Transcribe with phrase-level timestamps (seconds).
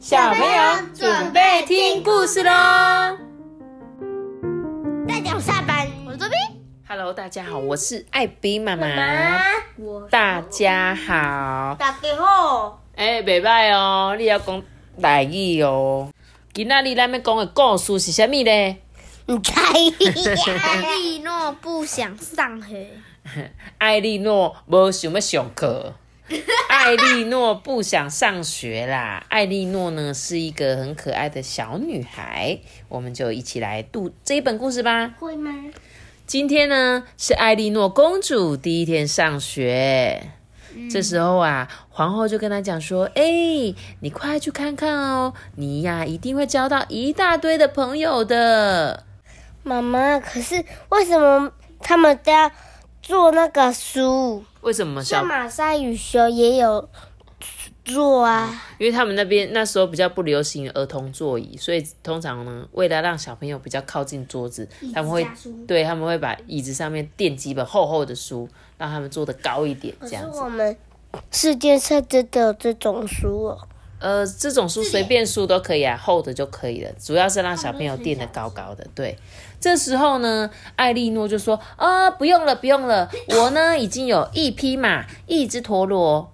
[0.00, 2.50] 小朋友准备听故事喽！
[5.06, 6.40] 大家好，下班，我这边。
[6.88, 8.86] Hello，大家好，我是艾比妈妈。
[9.76, 14.62] 我大家好，大家好，哎、袂歹哦，你要讲
[15.02, 16.10] 台语哦。
[16.54, 18.76] 今仔日咱要讲的故事是啥物呢？
[19.26, 19.62] 你猜。
[20.56, 22.88] 艾莉诺不想上学。
[23.76, 25.92] 艾莉诺无想要上课，
[26.68, 29.24] 艾莉诺不想上学啦。
[29.28, 35.14] 艾莉诺呢是一个很可爱的小女孩，我们就一起来读这一本故事吧。
[35.18, 35.52] 会吗？
[36.26, 40.30] 今天呢是艾莉诺公主第一天上学，
[40.88, 49.04] 这时候啊，皇后就跟她讲说：“哎、你快去看看哦，你呀一定会交到一大堆的朋友的。
[49.64, 52.52] 妈妈，可是为什么他们都要
[53.02, 54.44] 做那个书？
[54.62, 55.26] 为什么小像？
[55.26, 56.88] 马赛与熊也有
[57.84, 58.62] 坐啊。
[58.78, 65.26] 因为他们那边那时候比较不流行儿童座椅，所以通常呢，为了让小朋友比较靠近桌子，他们会
[65.66, 70.38] 对他们会把椅子上面垫几本厚厚的书，让他们坐得高一点，这样子。
[70.38, 70.76] 我们
[71.30, 73.68] 世界上真的有这种书哦。
[74.00, 78.86] 呃，这种书随便书都可以啊，厚的就可以了，主要是让小朋友垫的高高的。
[78.94, 79.16] 对，
[79.60, 86.32] 这时候呢，艾莉诺就说：“啊、不用了，不用了， 我呢已经有一匹马，一只陀螺。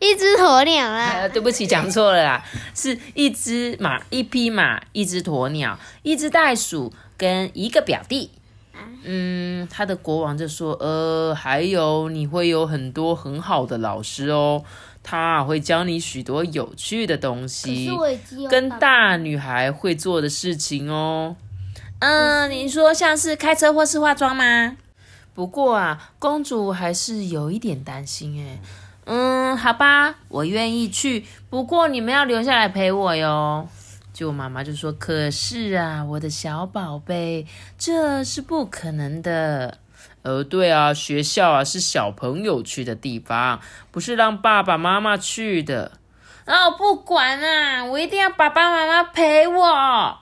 [0.00, 8.30] 一只鸵鸟啊呃， 对不起，讲错了啦，是一只马，一匹马，一只鸵鸟，一只袋鼠跟一个表弟。”
[9.04, 14.62] 嗯，他的国王就说：“呃，还有你会有很多很好的老师哦，
[15.02, 17.90] 他会教你许多有趣的东西。”
[18.50, 21.36] 跟大女孩会做的事情哦。
[22.00, 24.76] 嗯，你说像是开车或是化妆吗？
[25.34, 28.58] 不过啊，公主还是有一点担心哎。
[29.10, 33.66] 嗯，好吧，我愿意去，不过你们要留下来陪我哟。
[34.18, 37.46] 结果妈妈就说：“可是啊，我的小宝贝，
[37.78, 39.78] 这是不可能的。”
[40.22, 43.60] 呃，对啊，学校啊是小朋友去的地方，
[43.92, 45.92] 不是让爸爸妈妈去的。
[46.46, 50.18] 哦，不管啊，我一定要爸爸妈妈陪我。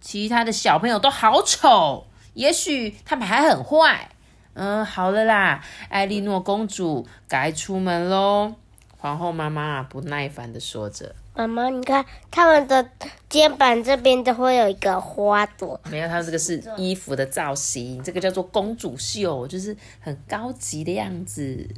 [0.00, 4.08] 其他的小朋友都好丑，也许他们还很坏。
[4.54, 8.54] 嗯，好了啦，艾莉诺公主该出门喽。
[8.96, 11.14] 皇后妈妈不耐烦的说着。
[11.36, 12.88] 妈妈，你看他们的
[13.28, 15.80] 肩膀这边都会有一个花朵。
[15.90, 21.68] 没有，它这个是衣服的造型，这个叫做公主袖，就是很高级的样子。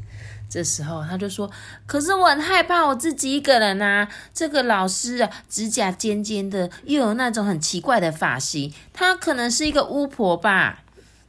[0.49, 1.50] 这时候他就说
[1.87, 10.84] ：“可是我很害怕我自己一个人啊，这个老师啊，指甲尖尖的，又有那种很奇怪的发型，她可能是一个巫婆吧。”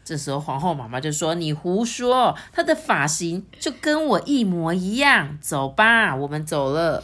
[0.05, 5.37] 这时候皇后妈妈就说：“你胡说，她的发型就跟我一模一样。
[5.41, 7.03] 走吧，我们走了。”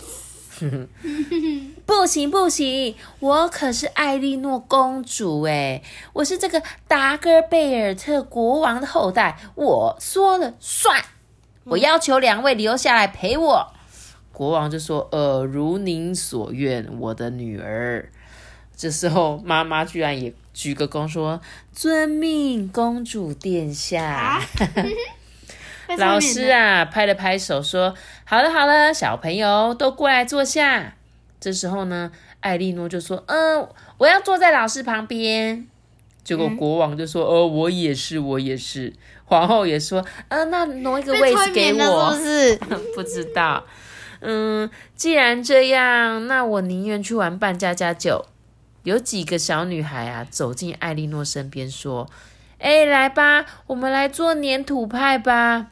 [1.86, 5.82] 不行不行，我可是艾莉诺公主哎，
[6.14, 11.04] 我是这个达戈贝尔特国王的后代，我说了算。
[11.66, 13.74] 我要求两位留下来陪我。
[14.32, 18.12] 国王就说：“呃，如您所愿，我的女儿。”
[18.76, 21.40] 这时候妈妈居然也鞠个躬说
[21.72, 24.42] ：“遵命，公主殿下。
[25.98, 27.94] 老师啊，拍了拍手说
[28.26, 30.96] ：“好了好了，小朋友都过来坐下。”
[31.40, 33.68] 这时候呢，艾莉诺就说：“嗯、
[33.98, 35.68] 我要坐在老师旁边。”
[36.24, 38.94] 结果国王就说：“哦，我也是，我也是。”
[39.26, 42.56] 皇后也说：“呃，那挪一个位置给我。”是？
[42.96, 43.66] 不知道。
[44.22, 48.26] 嗯，既然这样，那我宁愿去玩扮家家酒。
[48.84, 52.10] 有几个小女孩啊，走进艾莉诺身边说
[52.60, 55.68] ：“哎，来吧，我们来做粘土派吧。”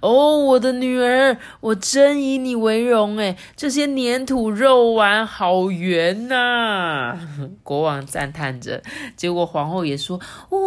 [0.00, 3.36] 哦，我的女儿，我真以你为荣哎！
[3.56, 7.18] 这些粘土肉丸好圆呐、
[7.62, 8.82] 国王赞叹着。
[9.16, 10.18] 结果皇后也说
[10.50, 10.58] ：“哇，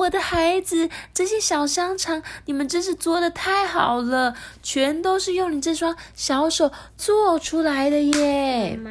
[0.00, 8.90] 我的孩子，这些小香肠，你们真是做的太好了，全都是用你这双小手做出来的耶！”妈，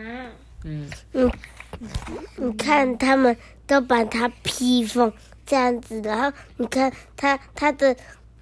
[0.63, 0.89] 嗯，
[2.37, 3.37] 你看他们
[3.67, 5.13] 都把它披风
[5.45, 7.95] 这样子，然后你看他他的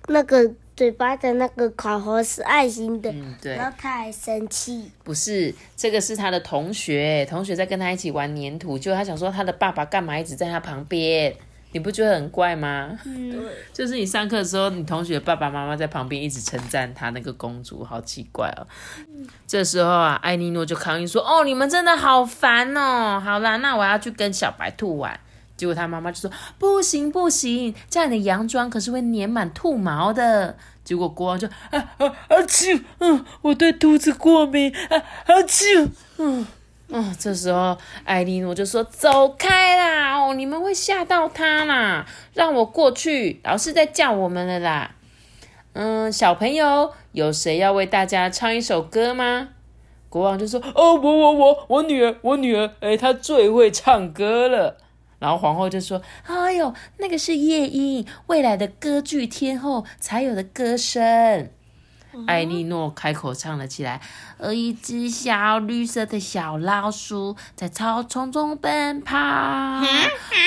[0.07, 4.91] 那个嘴巴的那个口红是爱心的，嗯，对，然后他还生气。
[5.03, 11.33] 不是，这个是他的同学，同学在跟他一起玩粘土，就他想说他的爸爸干嘛一直在他旁边，
[11.71, 12.91] 你不觉得很怪吗？
[13.05, 18.67] 嗯，就是你上课的时候，你同学爸爸妈妈在旁边一直称赞他那个公主，好奇怪哦。
[19.47, 23.21] 这时候啊，艾莉诺就抗议说：“哦，你们真的好烦哦！
[23.23, 25.17] 好啦，那我要去跟小白兔玩。”
[25.57, 26.29] 结果他妈妈就说
[26.59, 36.45] ：“不行不行，这样的洋装可是会粘满兔毛的。”结果国王就啊啊啊啾，嗯，我对兔子过敏，啊啊啾，嗯，
[36.89, 40.19] 嗯，这时候艾莉诺就说：“走开啦！
[40.19, 44.91] 哦，你们会吓到他啦，让我过去，老师在叫我们了啦。”
[45.73, 49.49] 嗯，小朋友，有谁要为大家唱一首歌吗？
[50.09, 54.77] 国王就说：“哦，我我我我女儿，我女儿，哎，她最会唱歌了。”
[55.19, 61.49] 然后皇后就说：“哎呦，那个是夜莺，未来的歌剧天后才有的歌声。”
[62.27, 63.99] 艾莉诺开口唱了起来
[64.39, 69.15] ：“而，一只小绿色的小老鼠在草丛中奔跑，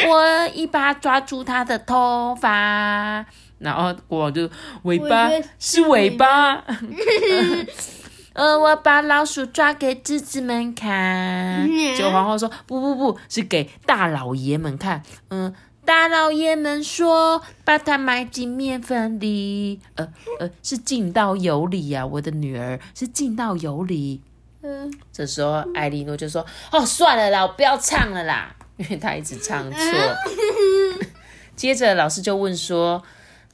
[0.09, 3.27] 我一把抓住它的头发。”
[3.59, 4.49] 然后国王就
[4.85, 5.29] ：“尾巴
[5.59, 6.65] 是尾巴。”
[8.39, 11.69] 呃，我把老鼠抓给侄子们看。
[11.97, 15.53] 结果皇后说：“不不不，是给大老爷们看。”嗯。
[15.85, 20.07] 大老爷们说：“把它埋进面粉里，呃
[20.39, 24.23] 呃，是进到油里呀，我的女儿是进到油里。”
[24.63, 29.81] 嗯，这时候艾莉诺就说：“哦，算了啦，我不要唱了啦，因为她一直唱错。
[31.57, 33.03] ”接着老师就问说：“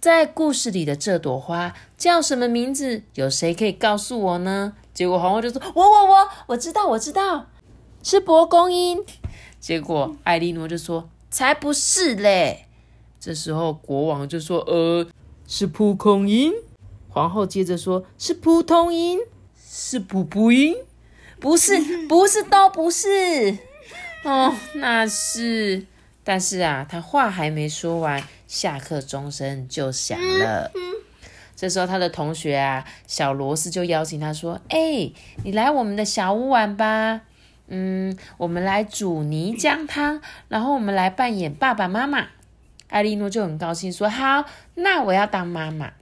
[0.04, 3.04] 在故事里的这朵花叫什么名字？
[3.14, 7.46] 有谁可以告诉我呢？”结果皇后就说：“我我我，我知道，我知道，
[8.02, 9.02] 是蒲公英。”
[9.58, 11.08] 结果艾莉诺就说。
[11.30, 12.66] 才不是嘞！
[13.18, 15.04] 这时候国王就说：“呃，
[15.48, 16.52] 是蒲公英。”
[17.08, 19.18] 皇后接着说：“是普通音，
[19.68, 20.76] 是补补音，
[21.40, 23.08] 不是，不是，都不是。”
[24.22, 25.84] 哦，那是，
[26.24, 30.72] 但是啊，他话还没说完，下课钟声就响了。
[31.54, 35.12] 这时候他的同学啊，小罗斯就邀请他说：“哎，
[35.44, 37.20] 你来我们的小屋玩吧。”
[37.68, 42.26] 嗯，我们来煮泥浆汤，然后我们来扮演爸爸妈妈。
[42.88, 44.44] 艾莉诺就很高兴说：“好，
[44.74, 45.92] 那我要当妈妈。”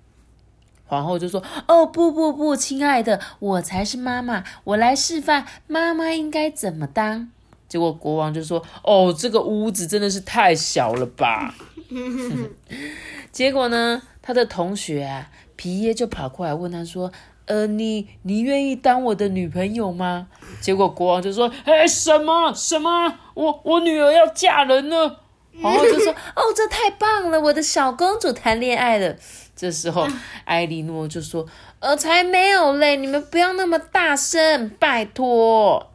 [0.87, 7.31] 皇后就说：“哦，不不不，亲爱的，我才是妈妈，我来示范妈妈应该怎么当。”
[7.73, 11.55] 结果国王就说：“哦，这个屋子真的是太小了吧？”
[13.33, 17.11] 结果呢，他的同学啊，皮耶就跑过来问他说。
[17.47, 20.29] 呃，你你愿意当我的女朋友吗？
[20.61, 23.19] 结果国王就说：“哎，什么什么？
[23.33, 25.21] 我我女儿要嫁人了。”
[25.63, 29.17] 皇后就说：“哦，这太棒了，我的小公主谈恋爱了。”
[29.57, 30.07] 这时候
[30.45, 31.47] 艾莉诺就说
[31.81, 32.97] ：“呃，才没有嘞！
[32.97, 35.91] 你们不要那么大声，拜托。”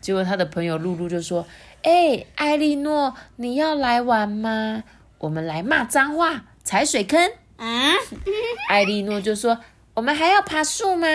[0.00, 1.44] 结果他的朋友露露就说
[1.82, 4.82] ：“哎，艾莉诺，你要来玩吗？
[5.18, 7.92] 我们来骂脏话，踩水坑。”啊，
[8.68, 9.58] 艾莉诺就说。
[9.92, 11.06] 我们还要爬树吗？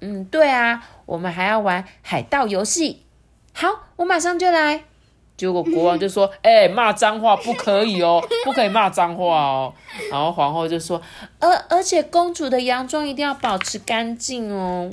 [0.00, 3.04] 嗯，对啊，我们还要玩海盗游戏。
[3.52, 4.84] 好，我马上就来。
[5.36, 9.74] 结果国王就说： “哎，骂脏话不可以哦，不可以骂脏话哦。”
[10.10, 11.02] 然后皇后就说
[11.40, 14.90] ：“而而且公主的洋装一定要保持干净哦。”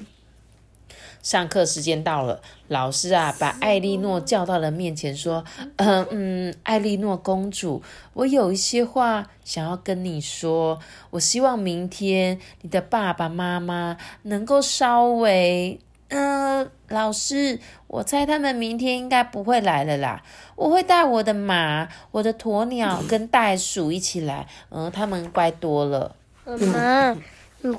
[1.21, 5.45] 上课时间到了，老师啊，把艾莉诺叫到了面前，说
[5.77, 7.83] ：“嗯，艾莉诺公主，
[8.13, 10.79] 我有一些话想要跟你说。
[11.11, 15.79] 我希望明天你的爸爸妈妈能够稍微……
[16.09, 20.21] 嗯，老师，我猜他们明天应该不会来了啦。
[20.55, 24.47] 我会带我的马、我的鸵鸟跟袋鼠一起来。
[24.69, 26.15] 嗯，他们乖多了。
[26.43, 27.17] 妈妈，
[27.61, 27.77] 你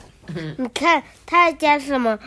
[0.56, 2.18] 你看他在讲什么？”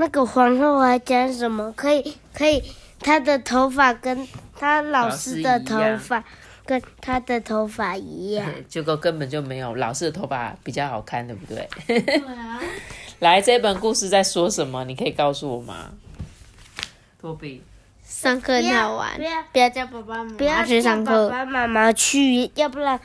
[0.00, 1.70] 那个皇后还讲什么？
[1.72, 2.62] 可以可以，
[3.00, 4.26] 她的头发跟
[4.58, 6.24] 她老师的头发
[6.64, 8.50] 跟她的头发一样。
[8.66, 11.68] 结果根本就没有，老师的头发比较好看，对不对？
[11.86, 12.58] 对啊。
[13.20, 14.82] 来，这本故事在说什么？
[14.84, 15.90] 你可以告诉我吗？
[17.20, 17.62] 托比，
[18.02, 19.10] 上课很好玩，
[19.52, 22.98] 不要叫爸爸妈妈去上课，爸爸妈妈去，要不然。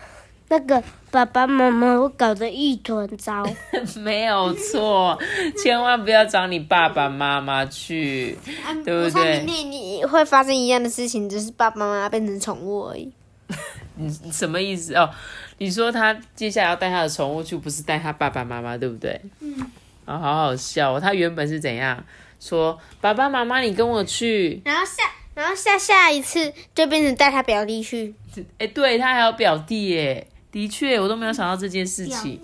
[0.47, 3.43] 那个爸爸妈妈会搞得一团糟，
[3.97, 5.17] 没有错，
[5.61, 8.37] 千万不要找你爸爸妈妈去，
[8.85, 9.43] 对不对？
[9.45, 13.11] 你你会发生一样的事情，只是爸爸妈妈变成宠物而已。
[13.97, 15.09] 你什么意思哦？
[15.57, 19.19] 你说他接下来要带他的宠物去，不是带他爸爸妈妈，对不对？
[19.39, 19.55] 嗯。
[20.05, 20.99] 啊，好好笑哦！
[20.99, 22.03] 他原本是怎样
[22.39, 22.77] 说？
[23.01, 24.61] 爸爸妈妈，你跟我去。
[24.63, 25.01] 然后下，
[25.33, 28.13] 然后下下一次就变成带他表弟去。
[28.59, 30.27] 哎，对他还有表弟耶。
[30.55, 32.39] 的确，我都没有想到这件事情。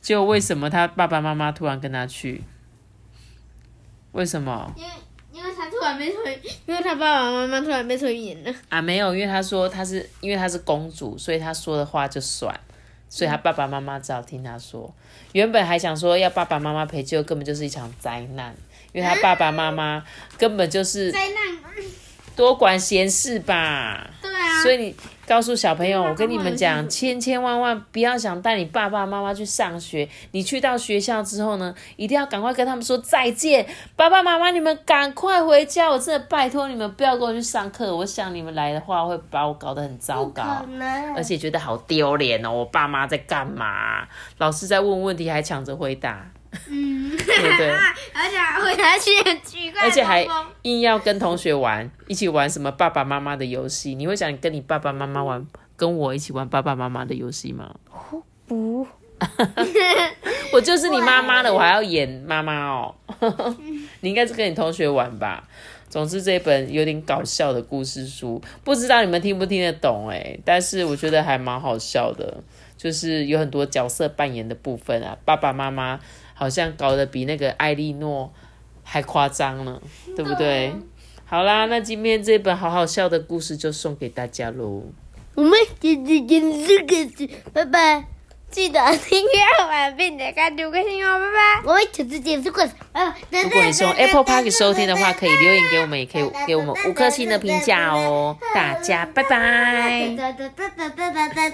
[0.00, 2.40] 就为什么他爸爸妈妈突然跟他去？
[4.12, 4.72] 为什么？
[4.76, 4.90] 因为
[5.32, 8.54] 因为他突然被推，因为他爸爸妈妈突然被催眠了。
[8.68, 12.60] 啊，没有，因为他说他是因为他是公主，所以他说的话就算，
[13.08, 14.94] 所以他爸爸妈妈只好听他说。
[15.32, 18.54] 原本还想说要爸爸妈妈陪救，根本就是一场灾难，
[18.92, 20.04] 因为他爸爸妈妈
[20.38, 21.58] 根本就是灾难，
[22.36, 24.08] 多管闲事吧。
[24.22, 24.94] 对啊，所以你。
[25.26, 30.08] 告诉小朋友，我跟你们讲，千千万万不要想带你爸爸妈妈去上学。
[30.30, 33.66] 你去到学校之后呢，一定要赶快跟他们说再见，
[33.96, 35.90] 爸爸妈妈，你们赶快回家。
[35.90, 37.94] 我真的拜托你们不要跟我去上课。
[37.96, 40.42] 我想你们来的话会把我搞得很糟糕，
[41.16, 42.50] 而且觉得好丢脸哦。
[42.50, 44.06] 我爸妈在干嘛？
[44.38, 46.30] 老师在问问题还抢着回答。
[46.68, 47.70] 嗯，对不对？
[48.14, 50.26] 而且回答去很奇怪，而且还
[50.62, 53.94] 硬要跟同学玩，一起玩什么爸爸妈妈的游戏？
[53.94, 57.74] 你会想跟你爸爸妈妈玩，跟我一起玩爸爸妈妈的游戏吗？
[58.46, 58.86] 不，
[60.52, 62.94] 我就是你妈妈的，我还要演妈妈哦。
[64.00, 65.46] 你应该是跟你同学玩吧？
[65.88, 70.38] 总之，这本有点搞笑的故事书，不知道你们听不听得懂哎？
[70.44, 72.42] 但是我觉得还蛮好笑的，
[72.76, 76.00] 就是有很多角色扮演的部分啊，爸爸妈妈。
[76.38, 78.30] 好像搞得比那个艾莉诺
[78.84, 79.80] 还夸张呢，
[80.14, 80.72] 对不对？
[81.24, 84.84] 好啦，那今天这本好好笑的故事就送给大家喽。
[85.34, 88.04] 我们今天讲这个，拜拜！
[88.48, 91.68] 记得订阅完并且关注个新哦，拜拜！
[91.68, 92.64] 我们下次见，如果
[93.42, 98.38] 如果你是用 Apple Park 收听的话，可以留言给我们，也可以给我们五颗星的评价哦。
[98.54, 100.16] 大家拜拜。